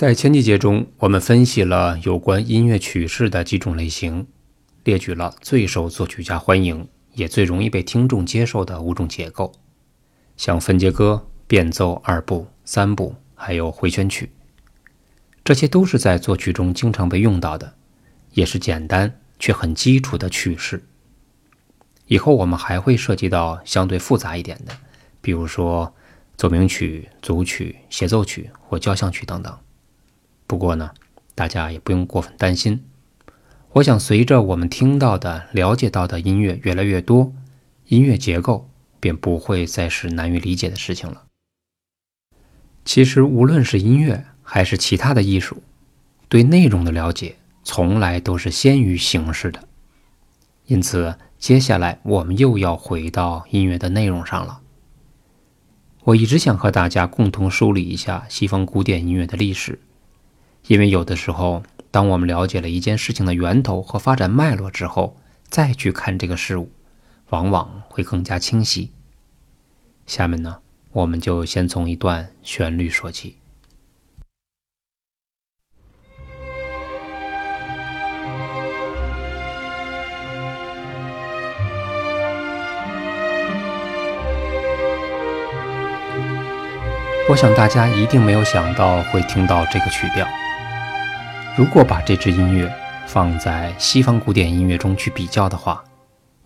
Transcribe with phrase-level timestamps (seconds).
[0.00, 4.26] 在前几节中，我们分析了有关音乐曲式的几种类型，
[4.82, 9.52] 列举了最受作曲家欢迎也最容易被听众接受的五种结构，
[10.38, 14.32] 像分节歌、变奏、二部、三部，还有回旋曲。
[15.44, 17.74] 这些都是在作曲中经常被用到的，
[18.32, 20.82] 也是简单却很基础的曲式。
[22.06, 24.72] 以后我们还会涉及到相对复杂一点的，
[25.20, 25.94] 比如说
[26.38, 29.54] 奏鸣曲、组曲、协奏曲或交响曲等等。
[30.50, 30.90] 不过呢，
[31.36, 32.82] 大家也不用过分担心。
[33.74, 37.32] 我想，随着我们听到的、了解到的音乐越来越多，
[37.86, 38.68] 音乐结构
[38.98, 41.22] 便不会再是难于理解的事情了。
[42.84, 45.62] 其实，无论是音乐还是其他的艺术，
[46.28, 49.68] 对内容的了解从来都是先于形式的。
[50.66, 54.62] 因此，接下来我们又要回到音乐的内容上了。
[56.02, 59.78] 我一直想和大家共同梳理一下西方古典音乐的历史。
[60.66, 65.16] 因为有的时候，当我们了解了一件事情的源头和发展脉络之后，
[65.48, 66.70] 再去看这个事物，
[67.30, 68.92] 往往会更加清晰。
[70.06, 70.58] 下面呢，
[70.92, 73.36] 我们就先从一段旋律说起。
[87.28, 90.26] 我想大家一定没有想到会听到这个曲调。
[91.60, 92.74] 如果把这支音乐
[93.06, 95.84] 放在西方古典音乐中去比较的话，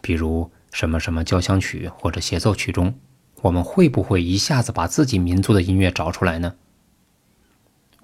[0.01, 2.93] 比如什么什么交响曲或者协奏曲中，
[3.41, 6.57] 我们会不会一下子把自己民族的音乐找出来呢？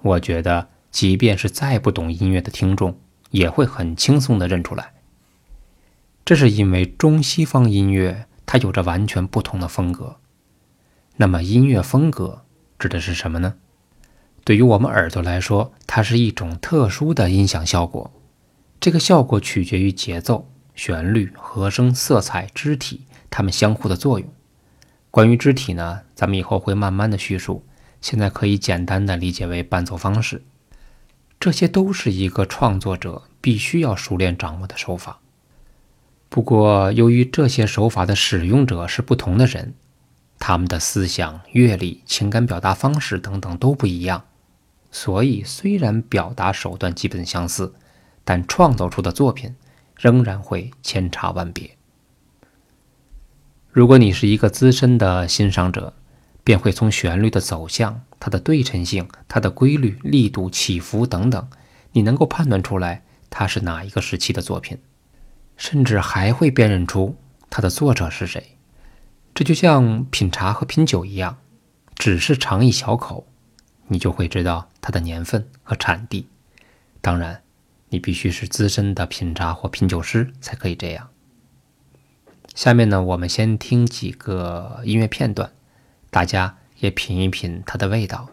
[0.03, 2.97] 我觉得，即便是再不懂音乐的听众，
[3.33, 4.93] 也会很轻松地认出来。
[6.25, 10.21] 这是因为中西方音乐它有着完全不同的风格。
[11.17, 12.45] 那么，音乐风格
[12.79, 13.55] 指的是什么呢？
[14.51, 18.11] 对于我们耳朵来说，它是一种特殊的音响效果。
[18.81, 24.29] 这个效果取决于节奏、旋律、和声、色彩、肢体，它们相互的作用。
[25.09, 27.65] 关于肢体呢，咱们以后会慢慢的叙述。
[28.01, 30.43] 现在可以简单的理解为伴奏方式。
[31.39, 35.21] 这些都是一个创作者必须要熟练掌握的手法。
[36.29, 39.75] 不过，由于这些手法的使用者是不同的人，
[40.41, 44.25] 他们的思想、阅历、情感表达方式等等都不一样。
[44.91, 47.75] 所以，虽然表达手段基本相似，
[48.25, 49.55] 但创造出的作品
[49.97, 51.77] 仍然会千差万别。
[53.71, 55.95] 如果你是一个资深的欣赏者，
[56.43, 61.49] 便会从旋律的走向、它的对称性、它的规律、力度、起伏等等，
[61.93, 64.79] 你能够判断出来它是哪一个时期的作品，
[65.57, 67.17] 甚至还会辨认出
[67.49, 68.57] 它的作者是谁。
[69.33, 71.39] 这就像品茶和品酒一样，
[71.95, 73.29] 只是尝一小口。
[73.93, 76.29] 你就会知道它的年份和产地。
[77.01, 77.43] 当然，
[77.89, 81.09] 你必须是资深的品茶或品酒师才可以这样。
[82.55, 85.51] 下面呢，我们先听几个音乐片段，
[86.09, 88.29] 大家也品一品它的味道，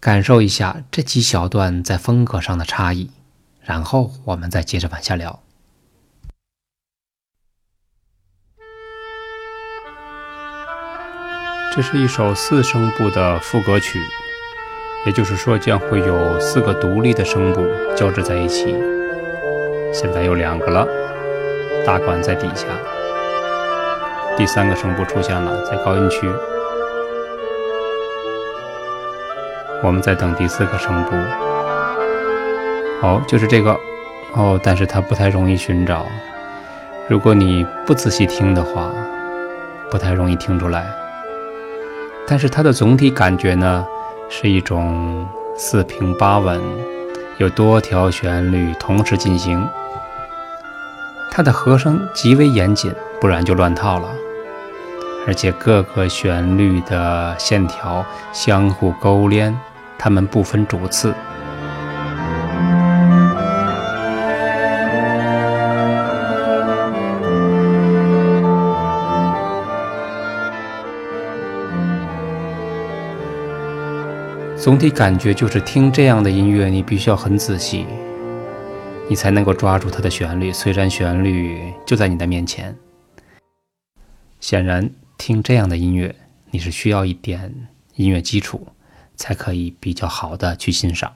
[0.00, 3.10] 感受一下这几小段在风格上的差异，
[3.62, 5.42] 然后我们再接着往下聊。
[11.74, 13.98] 这是一首四声部的副歌曲。
[15.06, 17.66] 也就是说，将会有四个独立的声部
[17.96, 18.76] 交织在一起。
[19.92, 20.86] 现在有两个了，
[21.86, 22.66] 大管在底下，
[24.36, 26.28] 第三个声部出现了，在高音区。
[29.82, 31.16] 我们在等第四个声部。
[33.00, 33.74] 哦，就是这个。
[34.34, 36.06] 哦，但是它不太容易寻找。
[37.08, 38.92] 如果你不仔细听的话，
[39.90, 40.86] 不太容易听出来。
[42.28, 43.84] 但是它的总体感觉呢？
[44.32, 45.26] 是一种
[45.56, 46.60] 四平八稳，
[47.38, 49.68] 有多条旋律同时进行。
[51.32, 54.08] 它的和声极为严谨，不然就乱套了。
[55.26, 59.54] 而且各个旋律的线条相互勾连，
[59.98, 61.12] 它们不分主次。
[74.60, 77.86] 总体感觉就是听这样的音乐，你必须要很仔细，
[79.08, 80.52] 你才能够抓住它的旋律。
[80.52, 82.76] 虽然旋律就在你的面前，
[84.38, 86.14] 显然听这样的音乐，
[86.50, 88.66] 你是需要一点音乐基础，
[89.16, 91.10] 才可以比较好的去欣赏。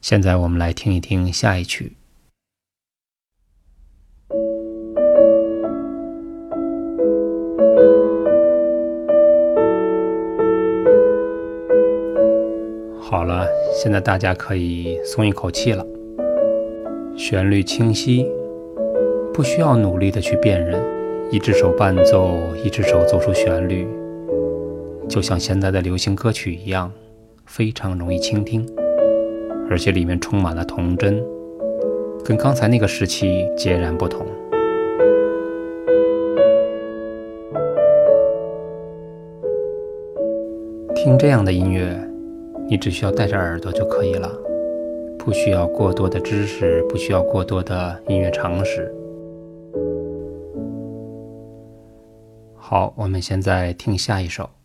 [0.00, 1.96] 现在我们来听一听下一曲。
[13.74, 15.84] 现在大家可以松一口气了。
[17.16, 18.30] 旋律清晰，
[19.34, 20.80] 不需要努力的去辨认，
[21.32, 23.86] 一只手伴奏，一只手奏出旋律，
[25.08, 26.92] 就像现在的流行歌曲一样，
[27.44, 28.64] 非常容易倾听，
[29.68, 31.20] 而且里面充满了童真，
[32.24, 34.24] 跟刚才那个时期截然不同。
[40.94, 42.07] 听这样的音乐。
[42.70, 44.30] 你只需要带着耳朵就可以了，
[45.18, 48.94] 不需要过多的知识，不需要过多的音乐常识。
[52.54, 54.57] 好，我们现在听下一首。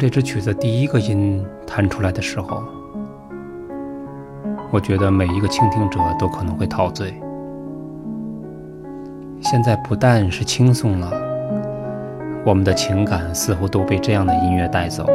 [0.00, 2.64] 这支曲子第一个音弹出来的时候，
[4.70, 7.12] 我觉得每一个倾听者都可能会陶醉。
[9.42, 11.12] 现在不但是轻松了，
[12.46, 15.06] 我们的情感似乎都被这样的音乐带走。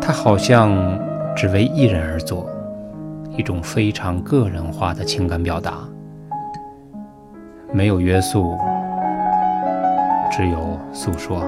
[0.00, 0.70] 它好像
[1.34, 2.48] 只为一人而作，
[3.36, 5.78] 一种非常个人化的情感表达，
[7.72, 8.56] 没有约束，
[10.30, 11.42] 只有诉说。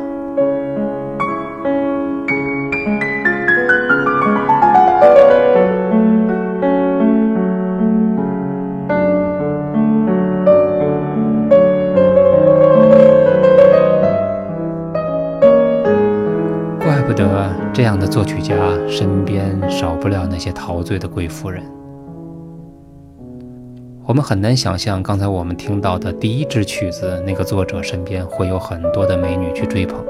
[18.09, 18.57] 作曲家
[18.89, 21.63] 身边少不了那些陶醉的贵妇人。
[24.07, 30.03] 我们很难想象，刚才我们听到的第一支曲子，那个作者身边会有很多的美女去追捧，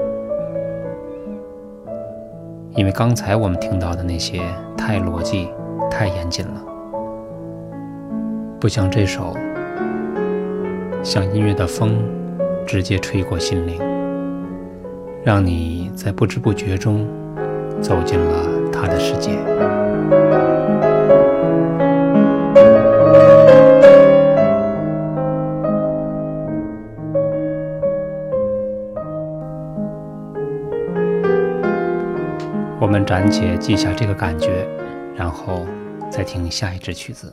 [2.75, 4.39] 因为刚才我们听到的那些
[4.77, 5.49] 太逻辑、
[5.91, 6.63] 太严谨了，
[8.57, 9.35] 不像这首，
[11.03, 11.97] 像音乐的风，
[12.65, 13.77] 直接吹过心灵，
[15.25, 17.05] 让你在不知不觉中。
[17.81, 19.39] 走进了他的世界。
[32.81, 34.65] 我们暂且记下这个感觉，
[35.15, 35.65] 然后
[36.09, 37.31] 再听下一支曲子。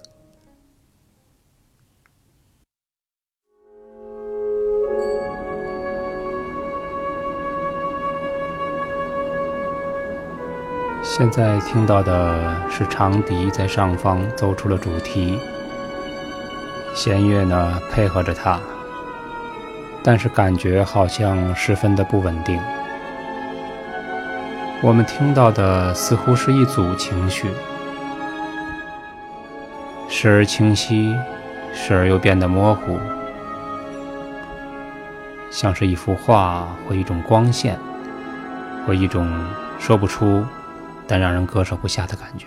[11.16, 15.38] 现在听到的是长笛在上方奏出了主题，
[16.94, 18.60] 弦乐呢配合着它，
[20.02, 22.60] 但是感觉好像十分的不稳定。
[24.82, 27.48] 我们听到的似乎是一组情绪，
[30.10, 31.16] 时而清晰，
[31.72, 33.00] 时而又变得模糊，
[35.50, 37.78] 像是一幅画或一种光线，
[38.86, 39.26] 或一种
[39.78, 40.44] 说不出。
[41.06, 42.46] 但让人割舍不下的感觉。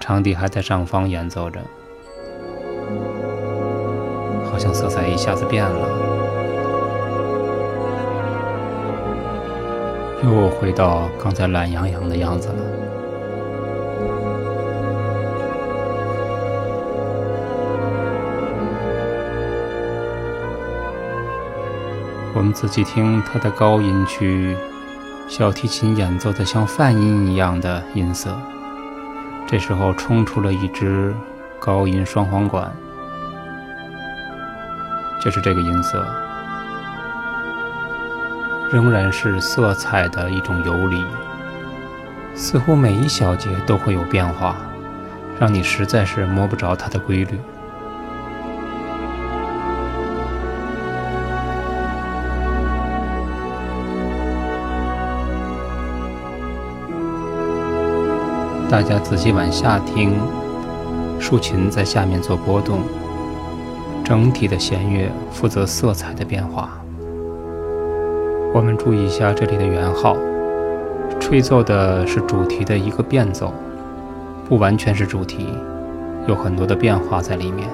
[0.00, 1.60] 长笛还在上方演奏着，
[4.50, 5.88] 好像色彩一下子变了，
[10.22, 12.83] 又回到刚才懒洋洋的样子了。
[22.34, 24.56] 我们仔细听它的高音区，
[25.28, 28.36] 小提琴演奏的像泛音一样的音色。
[29.46, 31.14] 这时候冲出了一支
[31.60, 32.74] 高音双簧管，
[35.20, 36.04] 就是这个音色，
[38.72, 41.04] 仍然是色彩的一种游离，
[42.34, 44.56] 似乎每一小节都会有变化，
[45.38, 47.38] 让你实在是摸不着它的规律。
[58.74, 60.14] 大家仔细往下听，
[61.20, 62.80] 竖琴在下面做波动，
[64.04, 66.70] 整体的弦乐负责色彩的变化。
[68.52, 70.16] 我们注意一下这里的圆号，
[71.20, 73.54] 吹奏的是主题的一个变奏，
[74.48, 75.46] 不完全是主题，
[76.26, 77.68] 有很多的变化在里面。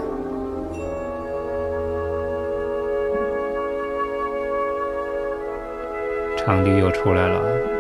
[6.37, 7.80] 长笛又出来了。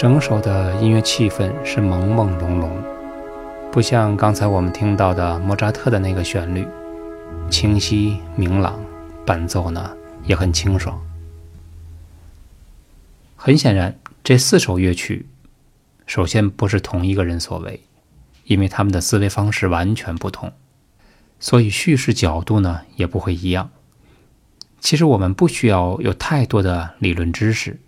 [0.00, 2.70] 整首的音乐气氛是朦朦胧胧，
[3.70, 6.66] 不像刚才我们听到的莫扎特的那个旋律，
[7.50, 8.82] 清晰明朗，
[9.26, 10.98] 伴奏呢也很清爽。
[13.36, 15.26] 很显然，这四首乐曲，
[16.06, 17.82] 首先不是同一个人所为，
[18.44, 20.50] 因为他们的思维方式完全不同，
[21.38, 23.68] 所以叙事角度呢也不会一样。
[24.80, 27.78] 其实我们不需要有太多的理论知识，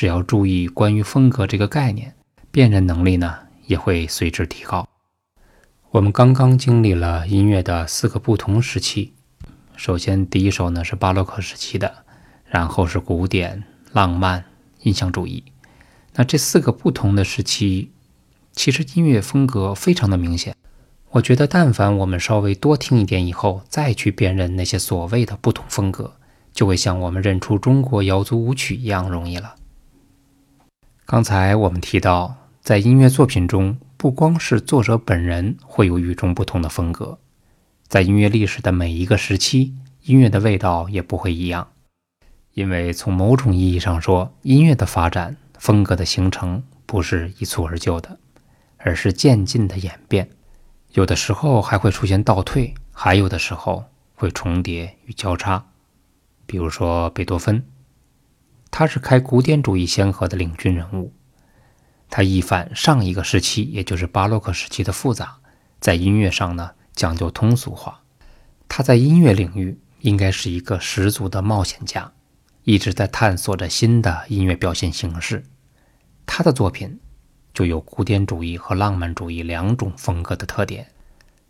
[0.00, 2.14] 只要注意关于风格这个概念，
[2.50, 4.88] 辨认能力呢也会随之提高。
[5.90, 9.12] 我们刚刚经历了音乐的四个不同时期，
[9.76, 12.06] 首先第一首呢是巴洛克时期的，
[12.46, 14.42] 然后是古典、浪漫。
[14.84, 15.44] 印象主义，
[16.14, 17.90] 那这四个不同的时期，
[18.52, 20.56] 其实音乐风格非常的明显。
[21.10, 26.14] 我觉得，但凡我们稍微多听一点以后，再去辨认那些所谓的不同风格，
[26.54, 29.56] 就会像我们认出中国瑶族舞曲一样容易了。
[31.10, 37.18] 刚才我们提到，在音乐作品中，不光是作者本人会有与众不同的风格，
[37.88, 39.74] 在音乐历史的每一个时期，
[40.04, 41.66] 音乐的味道也不会一样。
[42.54, 48.16] 因为从某种意义上说，音乐的发展、风格的形成不是一蹴而就的，
[48.76, 50.30] 而是渐进的演变。
[50.92, 55.66] 有的时候还会出现倒退，还有的时候会重叠与交叉。
[56.46, 57.66] 比如说贝多芬，
[58.70, 61.12] 他是开古典主义先河的领军人物，
[62.08, 65.38] 他一反上一个时期，也就是巴洛克时期的复杂，
[65.80, 68.00] 在音乐上呢讲究通俗化。
[68.68, 72.12] 他在音乐领域应该是一个十足的冒险家。
[72.64, 75.42] 一直在探索着新的音乐表现形式，
[76.26, 77.00] 他的作品
[77.54, 80.86] 就有古典主义和浪漫主义两种风格的特点。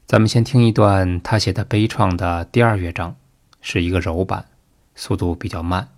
[0.06, 3.16] 咱们先听一段他写的悲怆的第二乐章，
[3.60, 4.46] 是一个柔版，
[4.94, 5.88] 速度比较慢。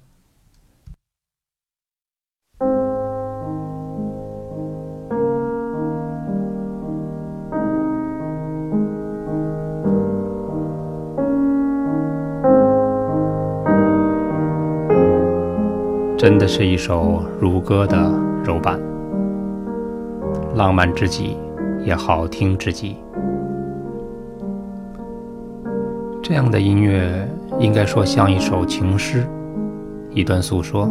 [16.22, 17.96] 真的是一首如歌的
[18.44, 18.78] 柔版，
[20.54, 21.36] 浪漫至极，
[21.84, 22.96] 也好听至极。
[26.22, 29.26] 这样的音乐应该说像一首情诗，
[30.12, 30.88] 一段诉说。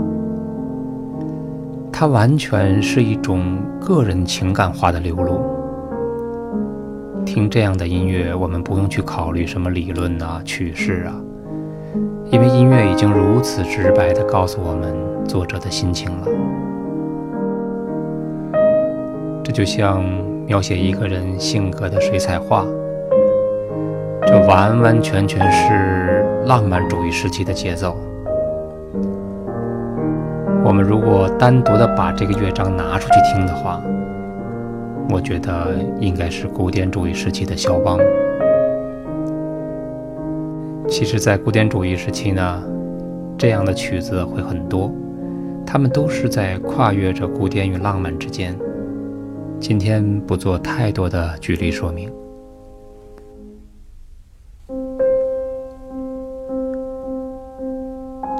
[1.93, 5.39] 它完全是一种个人情感化的流露。
[7.25, 11.15] 听这样的音乐，我们不用去考虑什么理论啊、曲式啊，
[12.31, 15.11] 因为音乐已经如此直白地告诉我们。
[15.27, 16.27] 作者的心情了，
[19.41, 20.03] 这就像
[20.45, 22.65] 描写一个人性格的水彩画，
[24.25, 27.95] 这完完全全是浪漫主义时期的节奏。
[30.65, 33.81] 我们如果单独的把这个乐章拿出去听的话，
[35.09, 35.67] 我觉得
[36.01, 37.97] 应该是古典主义时期的肖邦。
[40.91, 42.61] 其实，在古典主义时期呢，
[43.37, 44.91] 这样的曲子会很多。
[45.65, 48.53] 他们都是在跨越着古典与浪漫之间。
[49.57, 52.11] 今天不做太多的举例说明，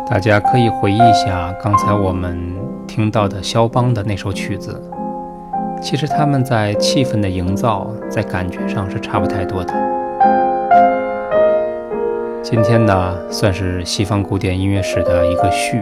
[0.09, 2.37] 大家可以回忆一下刚才我们
[2.85, 4.77] 听到的肖邦的那首曲子。
[5.81, 10.00] 其实他们在气氛的营造，在感觉上是差不太多的。
[12.51, 15.81] 今天呢，算是西方古典音乐史的一个序。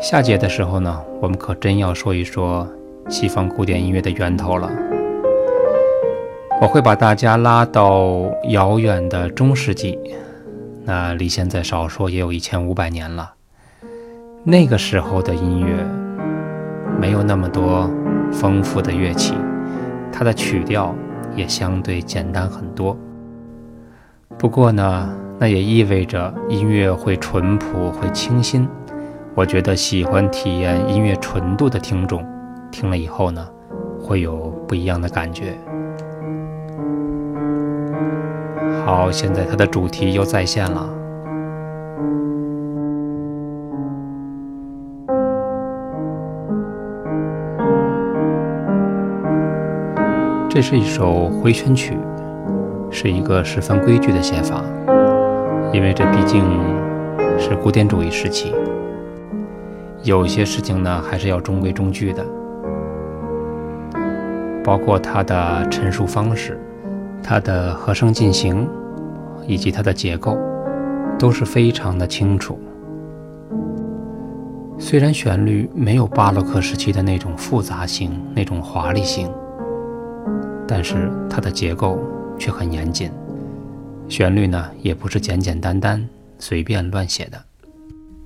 [0.00, 2.64] 下节的时候呢，我们可真要说一说
[3.08, 4.70] 西方古典音乐的源头了。
[6.60, 9.98] 我会把大家拉到遥远的中世纪，
[10.84, 13.32] 那离现在少说也有一千五百年了。
[14.44, 15.84] 那个时候的音乐
[16.96, 17.90] 没有那么多
[18.30, 19.34] 丰富的乐器，
[20.12, 20.94] 它的曲调
[21.34, 22.96] 也相对简单很多。
[24.38, 25.12] 不过呢，
[25.42, 28.68] 那也意味着音乐会淳朴，会清新。
[29.34, 32.24] 我觉得喜欢体验音乐纯度的听众，
[32.70, 33.44] 听了以后呢，
[34.00, 34.36] 会有
[34.68, 35.58] 不一样的感觉。
[38.86, 40.88] 好，现在它的主题又再现了。
[50.48, 51.98] 这是一首回旋曲，
[52.92, 54.62] 是一个十分规矩的写法，
[55.72, 56.44] 因为这毕竟
[57.38, 58.54] 是古典主义时期。
[60.02, 62.24] 有些事情呢，还是要中规中矩的，
[64.62, 66.60] 包括它的陈述方式、
[67.22, 68.68] 它的和声进行
[69.46, 70.36] 以及它的结构，
[71.18, 72.58] 都是非常的清楚。
[74.76, 79.32] 虽然旋律没有巴洛克时期的那种复杂性、那种华丽性，
[80.66, 81.98] 但是它的结构
[82.36, 83.10] 却很严谨。
[84.08, 86.06] 旋律呢，也不是简简单单、
[86.38, 87.42] 随便乱写的。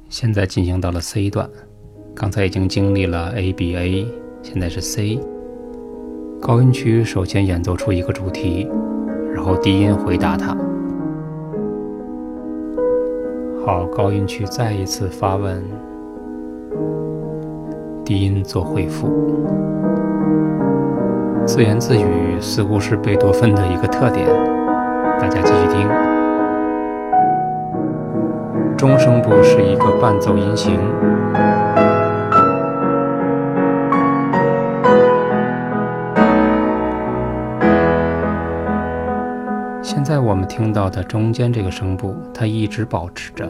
[0.08, 1.48] 现在进行到了 C 段，
[2.14, 4.06] 刚才已经经历了 A、B、A，
[4.42, 5.20] 现在是 C。
[6.40, 8.68] 高音区首先演奏出一个主题，
[9.32, 10.56] 然后低音回答它。
[13.64, 15.62] 好，高音区再一次发问。
[18.04, 19.08] 低音做回复，
[21.44, 24.26] 自言自语似乎是贝多芬的一个特点。
[25.18, 25.88] 大家继续听，
[28.76, 30.78] 中声部是一个伴奏音型。
[39.82, 43.48] 现在我们听到的中间这个声部，它一直保持着。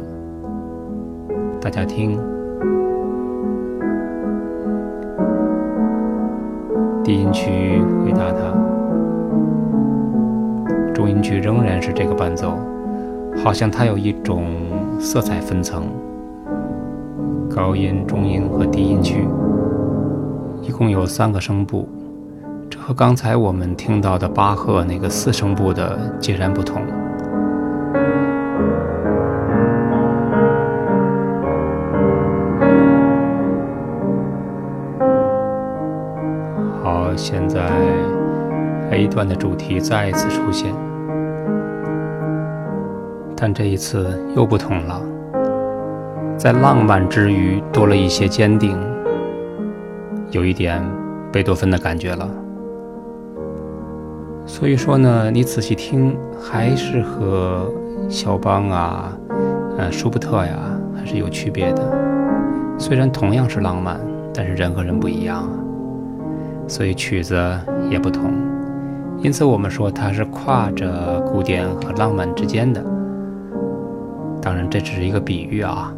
[1.60, 2.18] 大家听。
[7.02, 8.52] 低音区回答它，
[11.08, 12.58] 音区仍然是这个伴奏，
[13.42, 14.44] 好像它有一种
[14.98, 15.84] 色彩分层。
[17.48, 19.26] 高音、中音和低音区
[20.60, 21.88] 一共有三个声部，
[22.68, 26.82] 这和刚才我们听到的巴赫那个四声部的截然不同。
[36.82, 37.70] 好现在
[38.90, 40.74] A 段的主题再一次出现，
[43.38, 45.02] 但这一次又不同了，
[46.38, 48.74] 在浪漫之余多了一些坚定，
[50.30, 50.82] 有一点
[51.30, 52.26] 贝多芬的感觉了。
[54.46, 57.70] 所以说呢，你仔细听，还是和
[58.08, 59.12] 肖邦啊、
[59.76, 60.56] 呃舒伯特呀
[60.96, 61.82] 还是有区别的。
[62.78, 64.00] 虽然同样是浪漫，
[64.32, 65.50] 但是人和人不一样啊。
[66.66, 67.36] 所以曲子
[67.90, 68.32] 也不同，
[69.18, 72.82] 因此我们说它是跨着古典和浪漫之间的。
[74.46, 75.92] 当然，这只是一个比喻啊，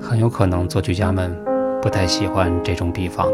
[0.00, 1.36] 很有可能作曲家们
[1.82, 3.26] 不太喜欢这种比方。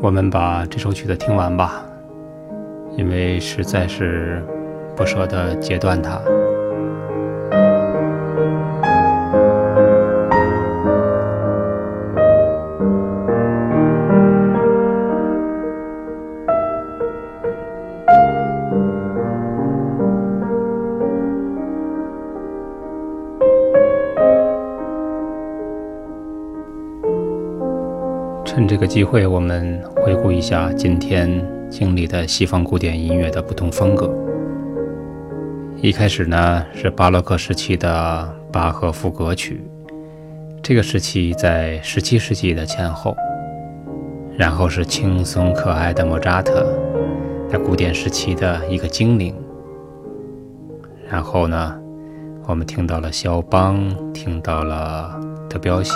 [0.00, 1.84] 我们把这首曲子听完吧，
[2.96, 4.44] 因为实在是
[4.96, 6.20] 不舍得截断它。
[28.84, 34.14] 个机会，我们回顾一下今天经历的西方古典音乐的不同风格。
[35.80, 39.64] 一开始呢是巴洛克时期的巴赫赋格曲，
[40.62, 43.16] 这个时期在17世纪的前后。
[44.36, 46.66] 然后是轻松可爱的莫扎特，
[47.48, 49.34] 在古典时期的一个精灵。
[51.08, 51.74] 然后呢，
[52.46, 55.18] 我们听到了肖邦，听到了
[55.48, 55.94] 德彪西。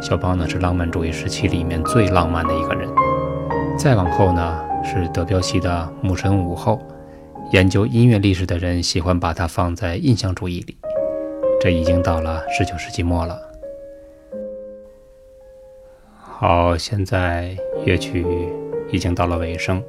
[0.00, 2.88] 肖邦呢是浪漫主义时期里面最浪漫的一个人，
[3.78, 5.68] 再往后呢是德彪西的
[6.06, 6.80] 《牧神午后》，
[7.52, 10.76] 研究音乐历史的人喜欢把它放在印象主义里。
[11.60, 13.38] 这已经到了十九世纪末了。
[16.18, 18.24] 好，现在乐曲
[18.90, 19.82] 已经到了尾声，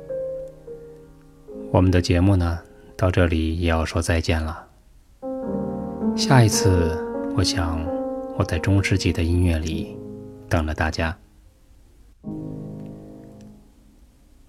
[1.72, 2.60] 我们的节目呢
[2.98, 4.68] 到这里也要说再见了。
[6.18, 7.02] 下一次，
[7.38, 7.80] 我想
[8.38, 9.96] 我在中世纪的音乐里。
[10.52, 11.18] 等着大家。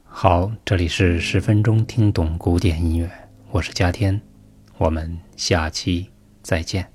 [0.02, 3.08] 好，这里是十分钟听懂古典音乐，
[3.52, 4.20] 我是嘉天，
[4.78, 6.10] 我们下期
[6.42, 6.91] 再见。